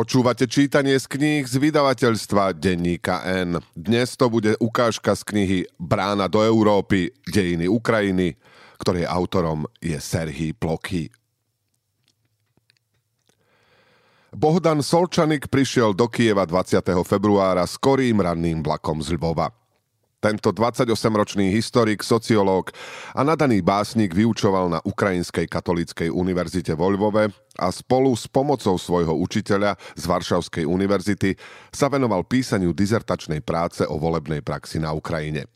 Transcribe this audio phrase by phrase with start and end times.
[0.00, 3.60] Počúvate čítanie z kníh z vydavateľstva Denníka N.
[3.76, 8.32] Dnes to bude ukážka z knihy Brána do Európy, dejiny Ukrajiny,
[8.80, 11.12] ktorej autorom je Serhý Plochy.
[14.32, 16.80] Bohdan Solčanik prišiel do Kieva 20.
[17.04, 19.59] februára skorým ranným vlakom z Lvova.
[20.20, 22.68] Tento 28-ročný historik, sociológ
[23.16, 29.16] a nadaný básnik vyučoval na Ukrajinskej katolíckej univerzite vo Lvove a spolu s pomocou svojho
[29.16, 31.40] učiteľa z Varšavskej univerzity
[31.72, 35.48] sa venoval písaniu dizertačnej práce o volebnej praxi na Ukrajine.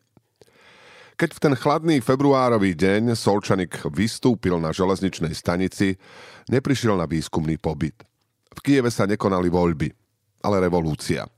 [1.20, 6.00] Keď v ten chladný februárový deň Solčanik vystúpil na železničnej stanici,
[6.48, 8.00] neprišiel na výskumný pobyt.
[8.48, 9.92] V Kieve sa nekonali voľby,
[10.40, 11.28] ale revolúcia–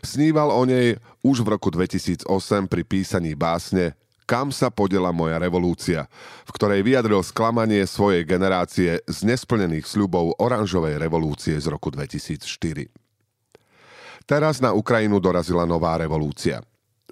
[0.00, 2.24] Sníval o nej už v roku 2008
[2.66, 3.98] pri písaní básne
[4.30, 6.06] Kam sa podela moja revolúcia,
[6.46, 12.46] v ktorej vyjadril sklamanie svojej generácie z nesplnených sľubov oranžovej revolúcie z roku 2004.
[14.30, 16.62] Teraz na Ukrajinu dorazila nová revolúcia.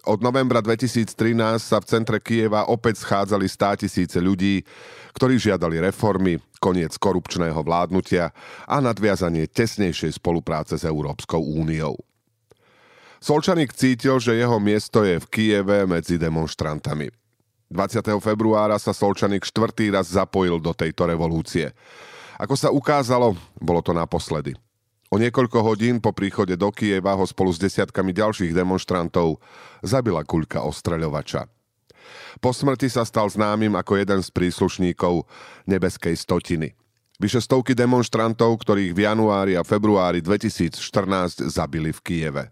[0.06, 1.10] Od novembra 2013
[1.58, 4.62] sa v centre Kieva opäť schádzali stá tisíce ľudí,
[5.18, 8.30] ktorí žiadali reformy, koniec korupčného vládnutia
[8.62, 11.98] a nadviazanie tesnejšej spolupráce s Európskou úniou.
[13.18, 17.10] Solčanik cítil, že jeho miesto je v Kieve medzi demonstrantami.
[17.68, 18.00] 20.
[18.22, 21.74] februára sa Solčanik štvrtý raz zapojil do tejto revolúcie.
[22.38, 24.54] Ako sa ukázalo, bolo to naposledy.
[25.10, 29.42] O niekoľko hodín po príchode do Kieva ho spolu s desiatkami ďalších demonstrantov
[29.82, 31.50] zabila kuľka ostreľovača.
[32.38, 35.26] Po smrti sa stal známym ako jeden z príslušníkov
[35.66, 36.72] nebeskej stotiny.
[37.18, 42.44] Vyše stovky demonstrantov, ktorých v januári a februári 2014 zabili v Kieve.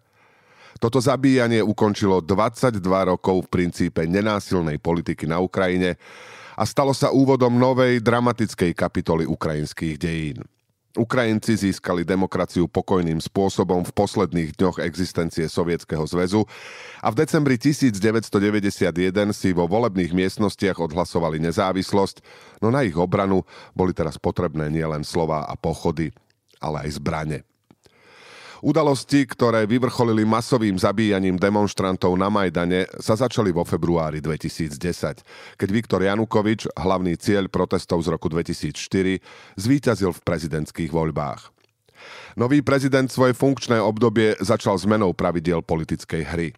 [0.77, 5.97] Toto zabíjanie ukončilo 22 rokov v princípe nenásilnej politiky na Ukrajine
[6.57, 10.45] a stalo sa úvodom novej dramatickej kapitoly ukrajinských dejín.
[10.97, 16.49] Ukrajinci získali demokraciu pokojným spôsobom v posledných dňoch existencie Sovietskeho zväzu
[17.05, 18.33] a v decembri 1991
[19.37, 22.25] si vo volebných miestnostiach odhlasovali nezávislosť,
[22.65, 23.45] no na ich obranu
[23.77, 26.17] boli teraz potrebné nielen slova a pochody,
[26.65, 27.45] ale aj zbrane.
[28.65, 36.01] Udalosti, ktoré vyvrcholili masovým zabíjaním demonstrantov na Majdane, sa začali vo februári 2010, keď Viktor
[36.01, 39.21] Janukovič, hlavný cieľ protestov z roku 2004,
[39.61, 41.53] zvíťazil v prezidentských voľbách.
[42.41, 46.49] Nový prezident svoje funkčné obdobie začal zmenou pravidiel politickej hry.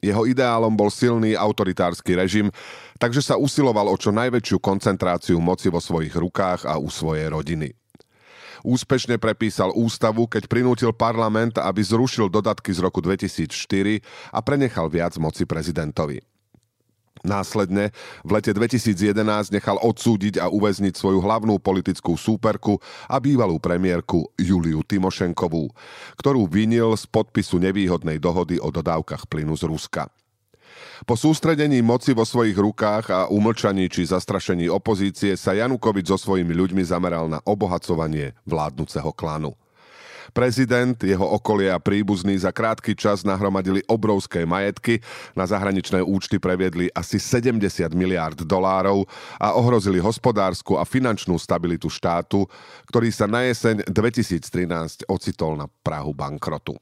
[0.00, 2.48] Jeho ideálom bol silný autoritársky režim,
[2.96, 7.81] takže sa usiloval o čo najväčšiu koncentráciu moci vo svojich rukách a u svojej rodiny
[8.62, 13.52] úspešne prepísal ústavu, keď prinútil parlament, aby zrušil dodatky z roku 2004
[14.32, 16.22] a prenechal viac moci prezidentovi.
[17.22, 17.94] Následne
[18.26, 24.82] v lete 2011 nechal odsúdiť a uväzniť svoju hlavnú politickú súperku a bývalú premiérku Juliu
[24.82, 25.70] Timošenkovú,
[26.18, 30.10] ktorú vinil z podpisu nevýhodnej dohody o dodávkach plynu z Ruska.
[31.02, 36.54] Po sústredení moci vo svojich rukách a umlčaní či zastrašení opozície sa Janukovič so svojimi
[36.54, 39.58] ľuďmi zameral na obohacovanie vládnuceho klanu.
[40.32, 45.02] Prezident, jeho okolie a príbuzní za krátky čas nahromadili obrovské majetky,
[45.36, 49.04] na zahraničné účty previedli asi 70 miliárd dolárov
[49.36, 52.48] a ohrozili hospodárskú a finančnú stabilitu štátu,
[52.88, 56.78] ktorý sa na jeseň 2013 ocitol na Prahu bankrotu.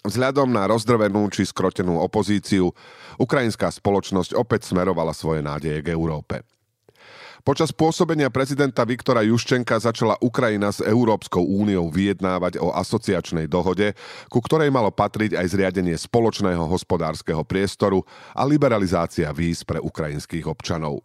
[0.00, 2.72] Vzhľadom na rozdrvenú či skrotenú opozíciu,
[3.20, 6.40] ukrajinská spoločnosť opäť smerovala svoje nádeje k Európe.
[7.40, 13.96] Počas pôsobenia prezidenta Viktora Juščenka začala Ukrajina s Európskou úniou vyjednávať o asociačnej dohode,
[14.28, 18.04] ku ktorej malo patriť aj zriadenie spoločného hospodárskeho priestoru
[18.36, 21.00] a liberalizácia víz pre ukrajinských občanov.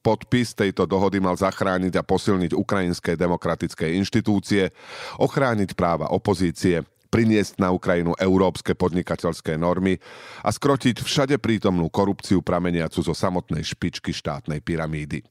[0.00, 4.72] Podpis tejto dohody mal zachrániť a posilniť ukrajinské demokratické inštitúcie,
[5.20, 6.84] ochrániť práva opozície
[7.16, 9.96] priniesť na Ukrajinu európske podnikateľské normy
[10.44, 15.24] a skrotiť všade prítomnú korupciu prameniacu zo samotnej špičky štátnej pyramídy.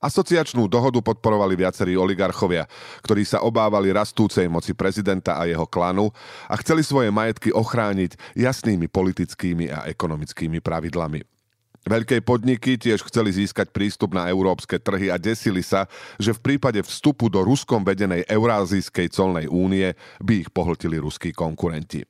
[0.00, 2.64] Asociačnú dohodu podporovali viacerí oligarchovia,
[3.04, 6.08] ktorí sa obávali rastúcej moci prezidenta a jeho klanu
[6.48, 11.33] a chceli svoje majetky ochrániť jasnými politickými a ekonomickými pravidlami.
[11.84, 15.84] Veľké podniky tiež chceli získať prístup na európske trhy a desili sa,
[16.16, 22.08] že v prípade vstupu do ruskom vedenej Eurázijskej colnej únie by ich pohltili ruskí konkurenti.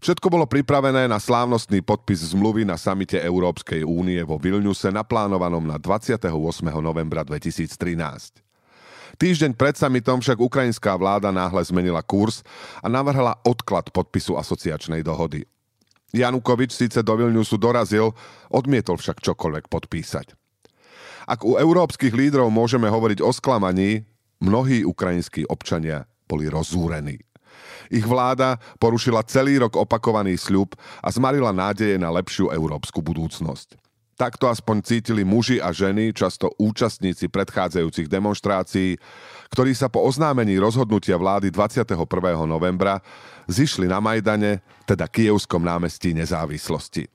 [0.00, 5.76] Všetko bolo pripravené na slávnostný podpis zmluvy na samite Európskej únie vo Vilniuse naplánovanom na
[5.76, 6.30] 28.
[6.80, 7.74] novembra 2013.
[9.20, 12.40] Týždeň pred samitom však ukrajinská vláda náhle zmenila kurz
[12.80, 15.44] a navrhla odklad podpisu asociačnej dohody.
[16.10, 18.14] Janukovič síce do Vilniusu dorazil,
[18.50, 20.34] odmietol však čokoľvek podpísať.
[21.30, 24.02] Ak u európskych lídrov môžeme hovoriť o sklamaní,
[24.42, 27.22] mnohí ukrajinskí občania boli rozúrení.
[27.90, 33.89] Ich vláda porušila celý rok opakovaný sľub a zmarila nádeje na lepšiu európsku budúcnosť.
[34.20, 39.00] Takto aspoň cítili muži a ženy, často účastníci predchádzajúcich demonstrácií,
[39.48, 41.96] ktorí sa po oznámení rozhodnutia vlády 21.
[42.44, 43.00] novembra
[43.48, 47.08] zišli na Majdane, teda Kievskom námestí nezávislosti.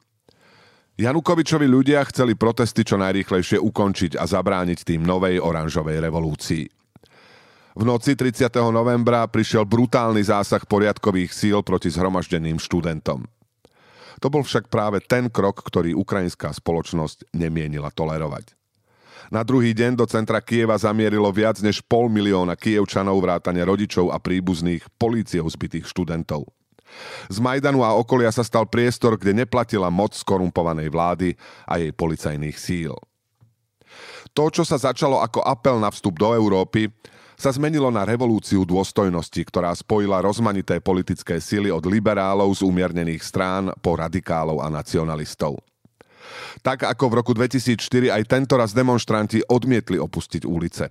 [0.98, 6.66] Janukovičovi ľudia chceli protesty čo najrýchlejšie ukončiť a zabrániť tým novej oranžovej revolúcii.
[7.78, 8.50] V noci 30.
[8.74, 13.30] novembra prišiel brutálny zásah poriadkových síl proti zhromaždeným študentom.
[14.24, 18.56] To bol však práve ten krok, ktorý ukrajinská spoločnosť nemienila tolerovať.
[19.34, 24.22] Na druhý deň do centra Kieva zamierilo viac než pol milióna kievčanov vrátane rodičov a
[24.22, 26.46] príbuzných políciou zbytých študentov.
[27.28, 31.30] Z Majdanu a okolia sa stal priestor, kde neplatila moc skorumpovanej vlády
[31.66, 32.94] a jej policajných síl.
[34.36, 36.92] To, čo sa začalo ako apel na vstup do Európy,
[37.36, 43.72] sa zmenilo na revolúciu dôstojnosti, ktorá spojila rozmanité politické sily od liberálov z umiernených strán
[43.84, 45.60] po radikálov a nacionalistov.
[46.66, 50.90] Tak ako v roku 2004 aj tento raz demonstranti odmietli opustiť ulice.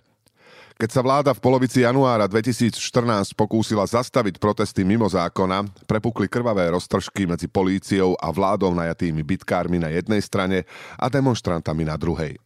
[0.74, 7.30] Keď sa vláda v polovici januára 2014 pokúsila zastaviť protesty mimo zákona, prepukli krvavé roztržky
[7.30, 10.66] medzi políciou a vládou najatými bitkármi na jednej strane
[10.98, 12.42] a demonstrantami na druhej.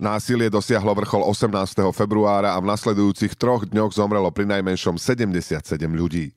[0.00, 1.50] Násilie dosiahlo vrchol 18.
[1.92, 6.32] februára a v nasledujúcich troch dňoch zomrelo pri najmenšom 77 ľudí.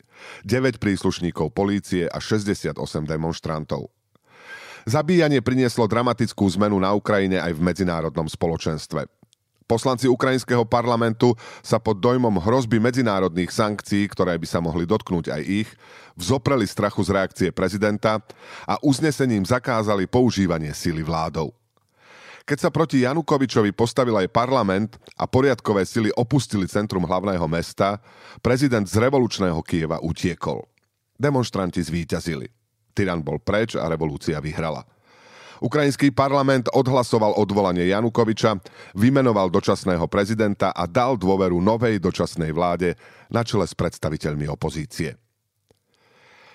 [0.47, 3.91] 9 príslušníkov polície a 68 demonstrantov.
[4.83, 9.07] Zabíjanie prinieslo dramatickú zmenu na Ukrajine aj v medzinárodnom spoločenstve.
[9.63, 15.41] Poslanci ukrajinského parlamentu sa pod dojmom hrozby medzinárodných sankcií, ktoré by sa mohli dotknúť aj
[15.47, 15.69] ich,
[16.19, 18.19] vzopreli strachu z reakcie prezidenta
[18.67, 21.55] a uznesením zakázali používanie síly vládou.
[22.43, 28.03] Keď sa proti Janukovičovi postavil aj parlament a poriadkové sily opustili centrum hlavného mesta,
[28.43, 30.67] prezident z revolučného Kieva utiekol.
[31.15, 32.51] Demonstranti zvíťazili.
[32.91, 34.83] Tyran bol preč a revolúcia vyhrala.
[35.63, 38.59] Ukrajinský parlament odhlasoval odvolanie Janukoviča,
[38.91, 42.99] vymenoval dočasného prezidenta a dal dôveru novej dočasnej vláde
[43.31, 45.22] na čele s predstaviteľmi opozície.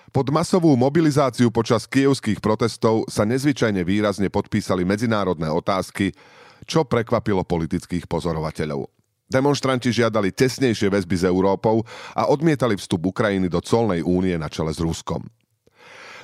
[0.09, 6.17] Pod masovú mobilizáciu počas kievských protestov sa nezvyčajne výrazne podpísali medzinárodné otázky,
[6.65, 8.89] čo prekvapilo politických pozorovateľov.
[9.29, 11.85] Demonstranti žiadali tesnejšie väzby s Európou
[12.17, 15.21] a odmietali vstup Ukrajiny do colnej únie na čele s Ruskom.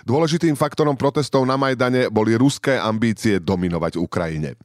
[0.02, 4.58] Dôležitým faktorom protestov na Majdane boli ruské ambície dominovať Ukrajine.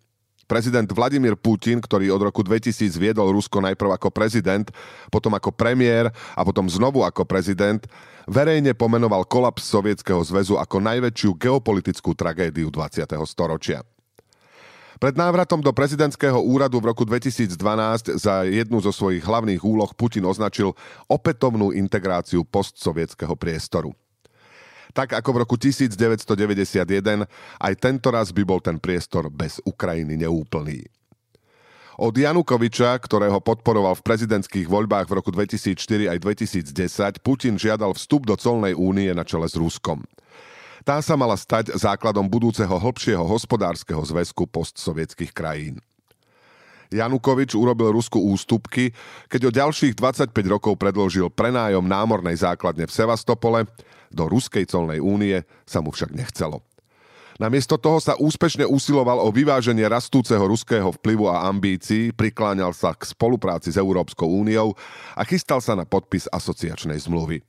[0.49, 4.67] Prezident Vladimír Putin, ktorý od roku 2000 viedol Rusko najprv ako prezident,
[5.13, 7.85] potom ako premiér a potom znovu ako prezident,
[8.29, 13.07] verejne pomenoval kolaps Sovietskeho zväzu ako najväčšiu geopolitickú tragédiu 20.
[13.25, 13.81] storočia.
[15.01, 17.57] Pred návratom do prezidentského úradu v roku 2012
[18.21, 20.77] za jednu zo svojich hlavných úloh Putin označil
[21.09, 23.97] opätovnú integráciu postsovietského priestoru.
[24.93, 27.25] Tak ako v roku 1991,
[27.57, 30.85] aj tento raz by bol ten priestor bez Ukrajiny neúplný.
[32.01, 38.25] Od Janukoviča, ktorého podporoval v prezidentských voľbách v roku 2004 aj 2010, Putin žiadal vstup
[38.25, 40.01] do colnej únie na čele s Ruskom.
[40.81, 45.77] Tá sa mala stať základom budúceho hlbšieho hospodárskeho zväzku postsovietských krajín.
[46.89, 48.97] Janukovič urobil Rusku ústupky,
[49.29, 53.69] keď o ďalších 25 rokov predložil prenájom námornej základne v Sevastopole,
[54.09, 56.65] do Ruskej colnej únie sa mu však nechcelo.
[57.41, 63.09] Namiesto toho sa úspešne usiloval o vyváženie rastúceho ruského vplyvu a ambícií, prikláňal sa k
[63.09, 64.77] spolupráci s Európskou úniou
[65.17, 67.41] a chystal sa na podpis asociačnej zmluvy.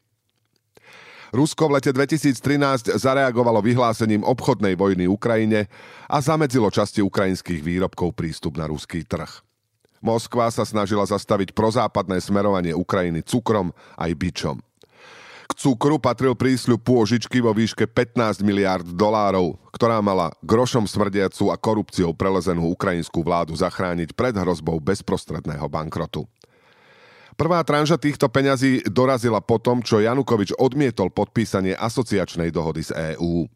[1.36, 5.68] Rusko v lete 2013 zareagovalo vyhlásením obchodnej vojny Ukrajine
[6.08, 9.44] a zamedzilo časti ukrajinských výrobkov prístup na ruský trh.
[10.00, 14.64] Moskva sa snažila zastaviť prozápadné smerovanie Ukrajiny cukrom aj bičom.
[15.52, 21.60] K cukru patril prísľub pôžičky vo výške 15 miliárd dolárov, ktorá mala grošom smrdiacu a
[21.60, 26.24] korupciou prelezenú ukrajinskú vládu zachrániť pred hrozbou bezprostredného bankrotu.
[27.36, 33.52] Prvá tranža týchto peňazí dorazila po tom, čo Janukovič odmietol podpísanie asociačnej dohody z EÚ.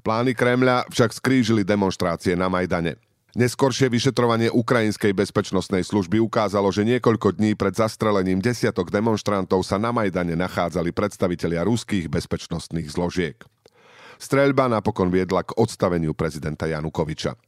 [0.00, 2.96] Plány Kremľa však skrížili demonstrácie na Majdane.
[3.30, 9.94] Neskoršie vyšetrovanie ukrajinskej bezpečnostnej služby ukázalo, že niekoľko dní pred zastrelením desiatok demonstrantov sa na
[9.94, 13.38] Majdane nachádzali predstavitelia ruských bezpečnostných zložiek.
[14.18, 17.38] Streľba napokon viedla k odstaveniu prezidenta Janukoviča.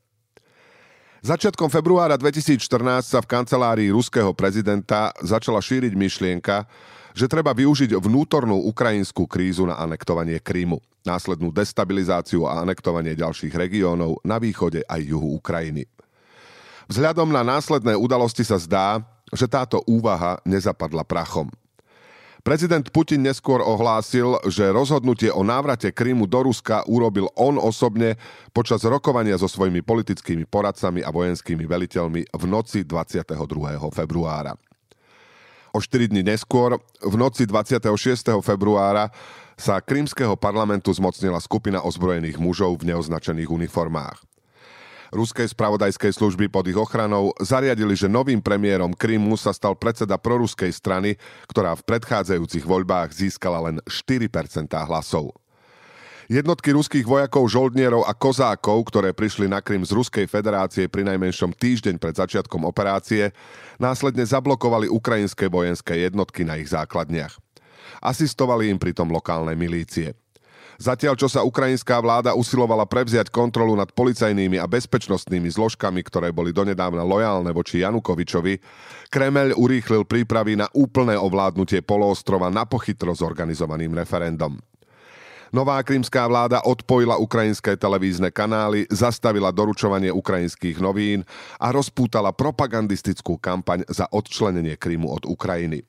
[1.22, 2.62] Začiatkom februára 2014
[3.02, 6.66] sa v kancelárii ruského prezidenta začala šíriť myšlienka,
[7.14, 14.22] že treba využiť vnútornú ukrajinskú krízu na anektovanie Krímu, následnú destabilizáciu a anektovanie ďalších regiónov
[14.22, 15.86] na východe aj juhu Ukrajiny.
[16.90, 19.00] Vzhľadom na následné udalosti sa zdá,
[19.32, 21.48] že táto úvaha nezapadla prachom.
[22.42, 28.18] Prezident Putin neskôr ohlásil, že rozhodnutie o návrate Krymu do Ruska urobil on osobne
[28.50, 33.38] počas rokovania so svojimi politickými poradcami a vojenskými veliteľmi v noci 22.
[33.94, 34.58] februára.
[35.72, 38.44] O 4 dní neskôr, v noci 26.
[38.44, 39.08] februára,
[39.56, 44.20] sa krímskeho parlamentu zmocnila skupina ozbrojených mužov v neoznačených uniformách
[45.12, 50.72] ruskej spravodajskej služby pod ich ochranou zariadili, že novým premiérom Krymu sa stal predseda proruskej
[50.72, 55.36] strany, ktorá v predchádzajúcich voľbách získala len 4% hlasov.
[56.30, 61.50] Jednotky ruských vojakov, žoldnierov a kozákov, ktoré prišli na Krym z Ruskej federácie pri najmenšom
[61.50, 63.34] týždeň pred začiatkom operácie,
[63.82, 67.34] následne zablokovali ukrajinské vojenské jednotky na ich základniach.
[67.98, 70.14] Asistovali im pritom lokálne milície.
[70.82, 76.50] Zatiaľ, čo sa ukrajinská vláda usilovala prevziať kontrolu nad policajnými a bezpečnostnými zložkami, ktoré boli
[76.50, 78.58] donedávna lojálne voči Janukovičovi,
[79.12, 84.58] Kremeľ urýchlil prípravy na úplné ovládnutie poloostrova na pochytro zorganizovaným referendum.
[85.52, 91.28] Nová krymská vláda odpojila ukrajinské televízne kanály, zastavila doručovanie ukrajinských novín
[91.60, 95.84] a rozpútala propagandistickú kampaň za odčlenenie Krymu od Ukrajiny.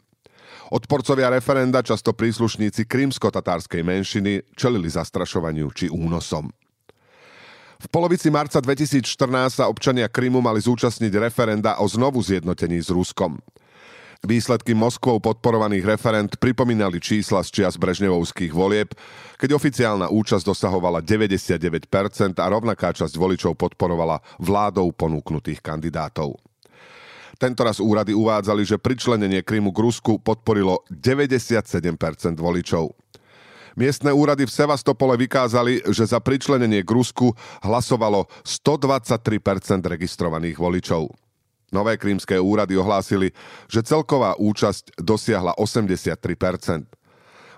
[0.67, 6.51] Odporcovia referenda, často príslušníci krímsko-tatárskej menšiny, čelili zastrašovaniu či únosom.
[7.79, 13.39] V polovici marca 2014 sa občania Krymu mali zúčastniť referenda o znovu zjednotení s Ruskom.
[14.23, 18.95] Výsledky Moskvou podporovaných referent pripomínali čísla z čias brežnevovských volieb,
[19.35, 26.39] keď oficiálna účasť dosahovala 99% a rovnaká časť voličov podporovala vládou ponúknutých kandidátov.
[27.35, 31.83] Tentoraz úrady uvádzali, že pričlenenie Krymu k Rusku podporilo 97%
[32.39, 32.95] voličov.
[33.75, 41.22] Miestne úrady v Sevastopole vykázali, že za pričlenenie k Rusku hlasovalo 123% registrovaných voličov.
[41.73, 43.33] Nové krímske úrady ohlásili,
[43.65, 46.85] že celková účasť dosiahla 83%.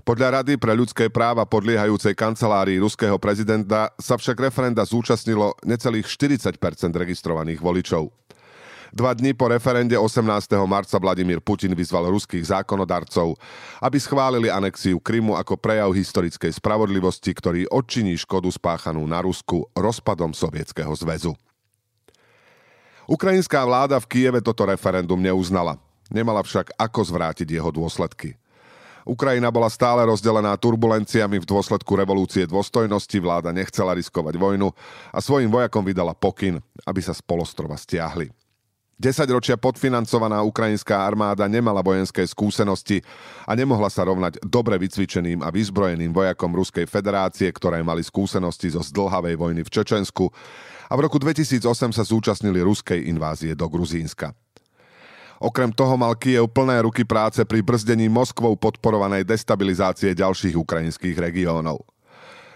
[0.05, 6.55] Podľa Rady pre ľudské práva podliehajúcej kancelárii ruského prezidenta sa však referenda zúčastnilo necelých 40%
[6.93, 8.13] registrovaných voličov.
[8.95, 10.23] Dva dní po referende 18.
[10.63, 13.35] marca Vladimír Putin vyzval ruských zákonodarcov,
[13.83, 20.31] aby schválili anexiu Krymu ako prejav historickej spravodlivosti, ktorý odčiní škodu spáchanú na Rusku rozpadom
[20.31, 21.35] Sovietskeho zväzu.
[23.05, 25.77] Ukrajinská vláda v Kieve toto referendum neuznala.
[26.09, 28.37] Nemala však ako zvrátiť jeho dôsledky.
[29.05, 34.73] Ukrajina bola stále rozdelená turbulenciami v dôsledku revolúcie dôstojnosti, vláda nechcela riskovať vojnu
[35.13, 36.57] a svojim vojakom vydala pokyn,
[36.89, 38.33] aby sa z polostrova stiahli.
[38.95, 43.03] 10 ročia podfinancovaná ukrajinská armáda nemala vojenské skúsenosti
[43.43, 48.81] a nemohla sa rovnať dobre vycvičeným a vyzbrojeným vojakom Ruskej federácie, ktoré mali skúsenosti zo
[48.81, 50.31] zdlhavej vojny v Čečensku
[50.89, 51.65] a v roku 2008
[51.95, 54.33] sa zúčastnili ruskej invázie do Gruzínska.
[55.41, 61.83] Okrem toho mal Kiev plné ruky práce pri brzdení Moskvou podporovanej destabilizácie ďalších ukrajinských regiónov.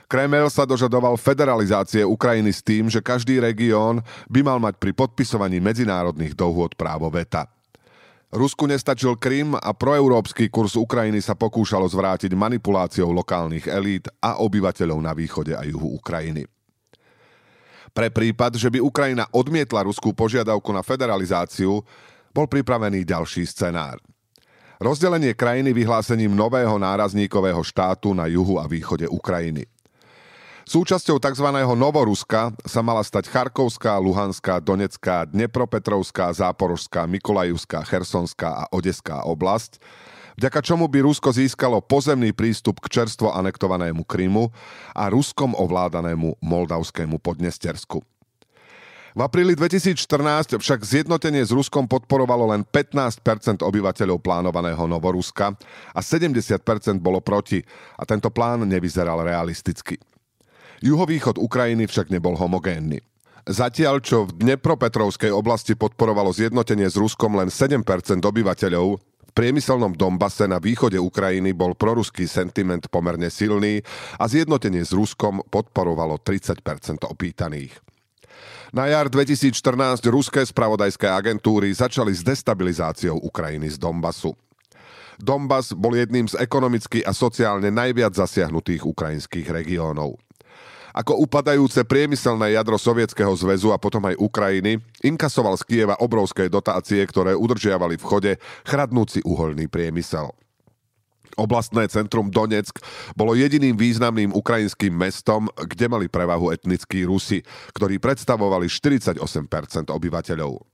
[0.10, 5.62] Kreml sa dožadoval federalizácie Ukrajiny s tým, že každý región by mal mať pri podpisovaní
[5.62, 7.46] medzinárodných dohôd právo veta.
[8.34, 14.98] Rusku nestačil Krym a proeurópsky kurz Ukrajiny sa pokúšalo zvrátiť manipuláciou lokálnych elít a obyvateľov
[15.02, 16.46] na východe a juhu Ukrajiny.
[18.00, 21.84] Pre prípad, že by Ukrajina odmietla ruskú požiadavku na federalizáciu,
[22.32, 24.00] bol pripravený ďalší scenár.
[24.80, 29.68] Rozdelenie krajiny vyhlásením nového nárazníkového štátu na juhu a východe Ukrajiny.
[30.64, 31.44] Súčasťou tzv.
[31.76, 39.76] Novoruska sa mala stať Charkovská, Luhanská, Donecká, Dnepropetrovská, Záporožská, Mikolajivská, Chersonská a Odeská oblasť,
[40.40, 44.48] vďaka čomu by Rusko získalo pozemný prístup k čerstvo anektovanému Krymu
[44.96, 48.00] a Ruskom ovládanému Moldavskému Podnestersku.
[49.18, 53.20] V apríli 2014 však zjednotenie s Ruskom podporovalo len 15%
[53.60, 55.60] obyvateľov plánovaného Novoruska
[55.92, 56.56] a 70%
[57.04, 57.60] bolo proti
[58.00, 60.00] a tento plán nevyzeral realisticky.
[60.80, 63.04] Juhovýchod Ukrajiny však nebol homogénny.
[63.50, 67.82] Zatiaľ, čo v Dnepropetrovskej oblasti podporovalo zjednotenie s Ruskom len 7%
[68.22, 73.86] obyvateľov, v priemyselnom Dombase na východe Ukrajiny bol proruský sentiment pomerne silný
[74.18, 76.66] a zjednotenie s Ruskom podporovalo 30%
[77.06, 77.78] opýtaných.
[78.74, 79.54] Na jar 2014
[80.10, 84.34] ruské spravodajské agentúry začali s destabilizáciou Ukrajiny z Donbasu.
[85.20, 90.18] Donbas bol jedným z ekonomicky a sociálne najviac zasiahnutých ukrajinských regiónov.
[90.94, 97.02] Ako upadajúce priemyselné jadro Sovietskeho zväzu a potom aj Ukrajiny, inkasoval z Kieva obrovské dotácie,
[97.06, 98.32] ktoré udržiavali v chode
[98.66, 100.34] chradnúci uholný priemysel.
[101.40, 102.84] Oblastné centrum Donetsk
[103.16, 107.40] bolo jediným významným ukrajinským mestom, kde mali prevahu etnickí Rusi,
[107.72, 109.24] ktorí predstavovali 48%
[109.88, 110.69] obyvateľov.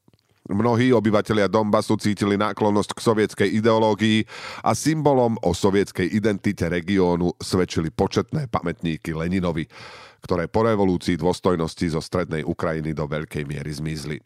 [0.46, 4.30] Mnohí obyvatelia Donbasu cítili náklonnosť k sovietskej ideológii
[4.62, 9.66] a symbolom o sovietskej identite regiónu svedčili početné pamätníky Leninovi,
[10.22, 14.18] ktoré po revolúcii dôstojnosti zo strednej Ukrajiny do veľkej miery zmizli.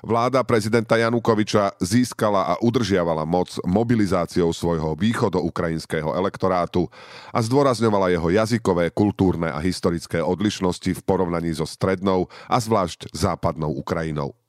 [0.00, 6.88] Vláda prezidenta Janukoviča získala a udržiavala moc mobilizáciou svojho východo-ukrajinského elektorátu
[7.32, 13.76] a zdôrazňovala jeho jazykové, kultúrne a historické odlišnosti v porovnaní so strednou a zvlášť západnou
[13.76, 14.39] Ukrajinou.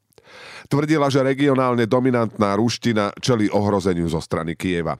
[0.67, 4.95] Tvrdila, že regionálne dominantná ruština čeli ohrozeniu zo strany Kieva.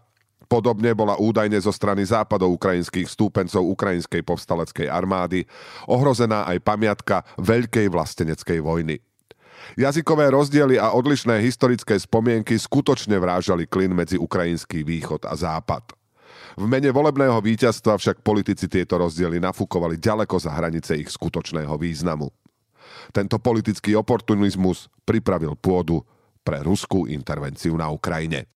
[0.52, 5.48] Podobne bola údajne zo strany západoukrajinských stúpencov ukrajinskej povstaleckej armády
[5.88, 9.00] ohrozená aj pamiatka Veľkej vlasteneckej vojny.
[9.80, 15.96] Jazykové rozdiely a odlišné historické spomienky skutočne vrážali klin medzi ukrajinský východ a západ.
[16.60, 22.28] V mene volebného víťazstva však politici tieto rozdiely nafúkovali ďaleko za hranice ich skutočného významu.
[23.12, 26.06] Tento politický oportunizmus pripravil pôdu
[26.42, 28.50] pre ruskú intervenciu na Ukrajine.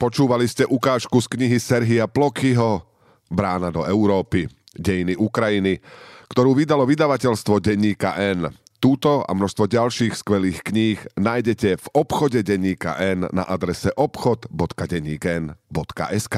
[0.00, 2.82] Počúvali ste ukážku z knihy Serhia Plokyho
[3.30, 5.78] Brána do Európy, dejiny Ukrajiny,
[6.26, 8.50] ktorú vydalo vydavateľstvo denníka N.
[8.82, 16.36] Túto a množstvo ďalších skvelých kníh nájdete v obchode denníka N na adrese obchod.denníkn.sk.